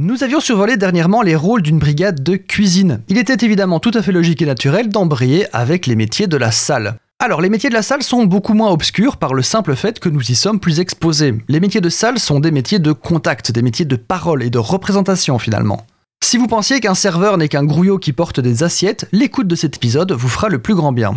Nous 0.00 0.22
avions 0.22 0.38
survolé 0.38 0.76
dernièrement 0.76 1.22
les 1.22 1.34
rôles 1.34 1.60
d'une 1.60 1.80
brigade 1.80 2.22
de 2.22 2.36
cuisine. 2.36 3.00
Il 3.08 3.18
était 3.18 3.44
évidemment 3.44 3.80
tout 3.80 3.90
à 3.94 4.00
fait 4.00 4.12
logique 4.12 4.40
et 4.40 4.46
naturel 4.46 4.90
d'embrayer 4.90 5.48
avec 5.52 5.88
les 5.88 5.96
métiers 5.96 6.28
de 6.28 6.36
la 6.36 6.52
salle. 6.52 7.00
Alors, 7.18 7.40
les 7.40 7.48
métiers 7.48 7.68
de 7.68 7.74
la 7.74 7.82
salle 7.82 8.04
sont 8.04 8.24
beaucoup 8.24 8.54
moins 8.54 8.70
obscurs 8.70 9.16
par 9.16 9.34
le 9.34 9.42
simple 9.42 9.74
fait 9.74 9.98
que 9.98 10.08
nous 10.08 10.20
y 10.20 10.36
sommes 10.36 10.60
plus 10.60 10.78
exposés. 10.78 11.34
Les 11.48 11.58
métiers 11.58 11.80
de 11.80 11.88
salle 11.88 12.20
sont 12.20 12.38
des 12.38 12.52
métiers 12.52 12.78
de 12.78 12.92
contact, 12.92 13.50
des 13.50 13.60
métiers 13.60 13.86
de 13.86 13.96
parole 13.96 14.44
et 14.44 14.50
de 14.50 14.58
représentation 14.58 15.36
finalement. 15.40 15.84
Si 16.22 16.36
vous 16.36 16.46
pensiez 16.46 16.78
qu'un 16.78 16.94
serveur 16.94 17.36
n'est 17.36 17.48
qu'un 17.48 17.64
grouillot 17.64 17.98
qui 17.98 18.12
porte 18.12 18.38
des 18.38 18.62
assiettes, 18.62 19.08
l'écoute 19.10 19.48
de 19.48 19.56
cet 19.56 19.78
épisode 19.78 20.12
vous 20.12 20.28
fera 20.28 20.48
le 20.48 20.60
plus 20.60 20.76
grand 20.76 20.92
bien. 20.92 21.14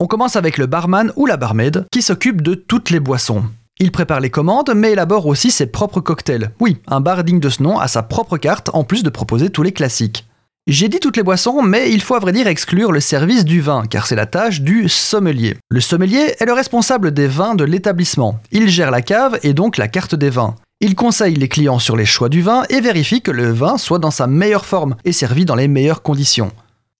On 0.00 0.08
commence 0.08 0.34
avec 0.34 0.58
le 0.58 0.66
barman 0.66 1.12
ou 1.14 1.26
la 1.26 1.36
barmaid 1.36 1.86
qui 1.92 2.02
s'occupe 2.02 2.42
de 2.42 2.54
toutes 2.54 2.90
les 2.90 2.98
boissons. 2.98 3.44
Il 3.82 3.92
prépare 3.92 4.20
les 4.20 4.28
commandes 4.28 4.72
mais 4.76 4.92
élabore 4.92 5.26
aussi 5.26 5.50
ses 5.50 5.66
propres 5.66 6.00
cocktails. 6.00 6.50
Oui, 6.60 6.76
un 6.86 7.00
bar 7.00 7.24
digne 7.24 7.40
de 7.40 7.48
ce 7.48 7.62
nom 7.62 7.78
a 7.78 7.88
sa 7.88 8.02
propre 8.02 8.36
carte 8.36 8.68
en 8.74 8.84
plus 8.84 9.02
de 9.02 9.08
proposer 9.08 9.48
tous 9.48 9.62
les 9.62 9.72
classiques. 9.72 10.26
J'ai 10.66 10.90
dit 10.90 11.00
toutes 11.00 11.16
les 11.16 11.22
boissons, 11.22 11.62
mais 11.62 11.90
il 11.90 12.02
faut 12.02 12.14
à 12.14 12.18
vrai 12.18 12.32
dire 12.32 12.46
exclure 12.46 12.92
le 12.92 13.00
service 13.00 13.46
du 13.46 13.62
vin, 13.62 13.84
car 13.88 14.06
c'est 14.06 14.14
la 14.14 14.26
tâche 14.26 14.60
du 14.60 14.90
sommelier. 14.90 15.56
Le 15.70 15.80
sommelier 15.80 16.34
est 16.38 16.44
le 16.44 16.52
responsable 16.52 17.12
des 17.12 17.26
vins 17.26 17.54
de 17.54 17.64
l'établissement. 17.64 18.38
Il 18.52 18.68
gère 18.68 18.90
la 18.90 19.00
cave 19.00 19.38
et 19.42 19.54
donc 19.54 19.78
la 19.78 19.88
carte 19.88 20.14
des 20.14 20.30
vins. 20.30 20.56
Il 20.80 20.94
conseille 20.94 21.34
les 21.34 21.48
clients 21.48 21.78
sur 21.78 21.96
les 21.96 22.04
choix 22.04 22.28
du 22.28 22.42
vin 22.42 22.64
et 22.68 22.82
vérifie 22.82 23.22
que 23.22 23.30
le 23.30 23.50
vin 23.50 23.78
soit 23.78 23.98
dans 23.98 24.10
sa 24.10 24.26
meilleure 24.26 24.66
forme 24.66 24.96
et 25.06 25.12
servi 25.12 25.46
dans 25.46 25.56
les 25.56 25.68
meilleures 25.68 26.02
conditions. 26.02 26.52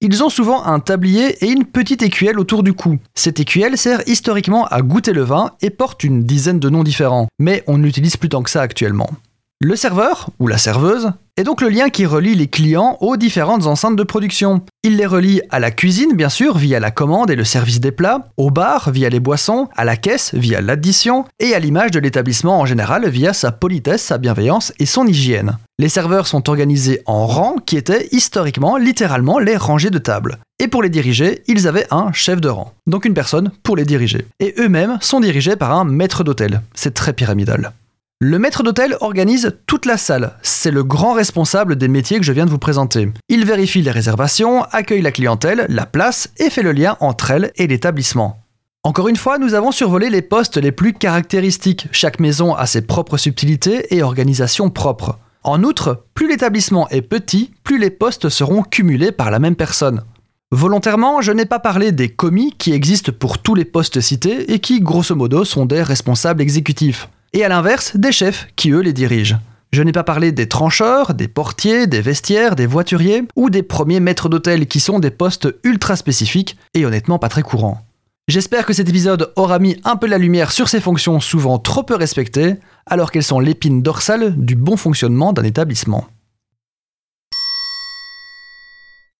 Ils 0.02 0.24
ont 0.24 0.30
souvent 0.30 0.64
un 0.64 0.80
tablier 0.80 1.44
et 1.44 1.50
une 1.50 1.66
petite 1.66 2.00
écuelle 2.02 2.38
autour 2.38 2.62
du 2.62 2.72
cou. 2.72 2.96
Cette 3.14 3.38
écuelle 3.38 3.76
sert 3.76 4.00
historiquement 4.06 4.64
à 4.68 4.80
goûter 4.80 5.12
le 5.12 5.20
vin 5.20 5.50
et 5.60 5.68
porte 5.68 6.04
une 6.04 6.24
dizaine 6.24 6.58
de 6.58 6.70
noms 6.70 6.84
différents, 6.84 7.28
mais 7.38 7.62
on 7.66 7.76
n'utilise 7.76 8.16
plus 8.16 8.30
tant 8.30 8.42
que 8.42 8.48
ça 8.48 8.62
actuellement. 8.62 9.10
Le 9.60 9.76
serveur, 9.76 10.30
ou 10.38 10.46
la 10.46 10.56
serveuse, 10.56 11.12
est 11.36 11.44
donc 11.44 11.60
le 11.60 11.68
lien 11.68 11.90
qui 11.90 12.06
relie 12.06 12.34
les 12.34 12.46
clients 12.46 12.96
aux 13.02 13.18
différentes 13.18 13.66
enceintes 13.66 13.96
de 13.96 14.02
production. 14.02 14.62
Il 14.82 14.96
les 14.96 15.04
relie 15.04 15.42
à 15.50 15.60
la 15.60 15.70
cuisine, 15.70 16.16
bien 16.16 16.30
sûr, 16.30 16.56
via 16.56 16.80
la 16.80 16.90
commande 16.90 17.30
et 17.30 17.36
le 17.36 17.44
service 17.44 17.80
des 17.80 17.92
plats, 17.92 18.30
au 18.38 18.50
bar, 18.50 18.90
via 18.90 19.10
les 19.10 19.20
boissons, 19.20 19.68
à 19.76 19.84
la 19.84 19.98
caisse, 19.98 20.32
via 20.32 20.62
l'addition, 20.62 21.26
et 21.38 21.54
à 21.54 21.58
l'image 21.58 21.90
de 21.90 22.00
l'établissement 22.00 22.58
en 22.58 22.64
général, 22.64 23.06
via 23.06 23.34
sa 23.34 23.52
politesse, 23.52 24.02
sa 24.02 24.16
bienveillance 24.16 24.72
et 24.78 24.86
son 24.86 25.06
hygiène. 25.06 25.58
Les 25.78 25.90
serveurs 25.90 26.26
sont 26.26 26.48
organisés 26.48 27.02
en 27.04 27.26
rangs 27.26 27.56
qui 27.66 27.76
étaient 27.76 28.08
historiquement 28.10 28.78
littéralement 28.78 29.38
les 29.38 29.58
rangées 29.58 29.90
de 29.90 29.98
tables. 29.98 30.38
Et 30.58 30.68
pour 30.68 30.82
les 30.82 30.88
diriger, 30.88 31.42
ils 31.46 31.68
avaient 31.68 31.86
un 31.90 32.10
chef 32.14 32.40
de 32.40 32.48
rang, 32.48 32.72
donc 32.86 33.04
une 33.04 33.12
personne 33.12 33.50
pour 33.62 33.76
les 33.76 33.84
diriger. 33.84 34.24
Et 34.40 34.54
eux-mêmes 34.58 34.96
sont 35.02 35.20
dirigés 35.20 35.56
par 35.56 35.72
un 35.72 35.84
maître 35.84 36.24
d'hôtel. 36.24 36.62
C'est 36.74 36.94
très 36.94 37.12
pyramidal. 37.12 37.72
Le 38.22 38.38
maître 38.38 38.62
d'hôtel 38.62 38.98
organise 39.00 39.56
toute 39.66 39.86
la 39.86 39.96
salle. 39.96 40.36
C'est 40.42 40.70
le 40.70 40.84
grand 40.84 41.14
responsable 41.14 41.76
des 41.76 41.88
métiers 41.88 42.18
que 42.18 42.26
je 42.26 42.32
viens 42.32 42.44
de 42.44 42.50
vous 42.50 42.58
présenter. 42.58 43.08
Il 43.30 43.46
vérifie 43.46 43.80
les 43.80 43.90
réservations, 43.90 44.62
accueille 44.72 45.00
la 45.00 45.10
clientèle, 45.10 45.64
la 45.70 45.86
place 45.86 46.28
et 46.36 46.50
fait 46.50 46.62
le 46.62 46.72
lien 46.72 46.98
entre 47.00 47.30
elle 47.30 47.50
et 47.56 47.66
l'établissement. 47.66 48.42
Encore 48.82 49.08
une 49.08 49.16
fois, 49.16 49.38
nous 49.38 49.54
avons 49.54 49.72
survolé 49.72 50.10
les 50.10 50.20
postes 50.20 50.58
les 50.58 50.70
plus 50.70 50.92
caractéristiques. 50.92 51.88
Chaque 51.92 52.20
maison 52.20 52.54
a 52.54 52.66
ses 52.66 52.82
propres 52.82 53.16
subtilités 53.16 53.96
et 53.96 54.02
organisations 54.02 54.68
propres. 54.68 55.18
En 55.42 55.64
outre, 55.64 56.04
plus 56.12 56.28
l'établissement 56.28 56.90
est 56.90 57.00
petit, 57.00 57.52
plus 57.64 57.78
les 57.78 57.88
postes 57.88 58.28
seront 58.28 58.62
cumulés 58.62 59.12
par 59.12 59.30
la 59.30 59.38
même 59.38 59.56
personne. 59.56 60.02
Volontairement, 60.50 61.22
je 61.22 61.32
n'ai 61.32 61.46
pas 61.46 61.58
parlé 61.58 61.90
des 61.90 62.10
commis 62.10 62.52
qui 62.58 62.74
existent 62.74 63.12
pour 63.18 63.38
tous 63.38 63.54
les 63.54 63.64
postes 63.64 64.02
cités 64.02 64.52
et 64.52 64.58
qui, 64.58 64.80
grosso 64.80 65.14
modo, 65.14 65.46
sont 65.46 65.64
des 65.64 65.82
responsables 65.82 66.42
exécutifs 66.42 67.08
et 67.32 67.44
à 67.44 67.48
l'inverse 67.48 67.96
des 67.96 68.12
chefs 68.12 68.48
qui 68.56 68.70
eux 68.70 68.80
les 68.80 68.92
dirigent. 68.92 69.38
Je 69.72 69.82
n'ai 69.82 69.92
pas 69.92 70.02
parlé 70.02 70.32
des 70.32 70.48
trancheurs, 70.48 71.14
des 71.14 71.28
portiers, 71.28 71.86
des 71.86 72.00
vestiaires, 72.00 72.56
des 72.56 72.66
voituriers 72.66 73.22
ou 73.36 73.50
des 73.50 73.62
premiers 73.62 74.00
maîtres 74.00 74.28
d'hôtel 74.28 74.66
qui 74.66 74.80
sont 74.80 74.98
des 74.98 75.10
postes 75.10 75.48
ultra 75.62 75.94
spécifiques 75.94 76.56
et 76.74 76.84
honnêtement 76.84 77.20
pas 77.20 77.28
très 77.28 77.42
courants. 77.42 77.80
J'espère 78.26 78.66
que 78.66 78.72
cet 78.72 78.88
épisode 78.88 79.32
aura 79.36 79.58
mis 79.58 79.80
un 79.84 79.96
peu 79.96 80.06
la 80.06 80.18
lumière 80.18 80.52
sur 80.52 80.68
ces 80.68 80.80
fonctions 80.80 81.20
souvent 81.20 81.58
trop 81.58 81.82
peu 81.82 81.94
respectées, 81.94 82.56
alors 82.86 83.10
qu'elles 83.10 83.22
sont 83.22 83.40
l'épine 83.40 83.82
dorsale 83.82 84.34
du 84.36 84.56
bon 84.56 84.76
fonctionnement 84.76 85.32
d'un 85.32 85.44
établissement. 85.44 86.06